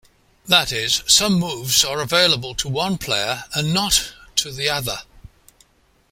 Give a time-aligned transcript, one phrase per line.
[0.47, 5.03] That is, some moves are available to one player and not to the other.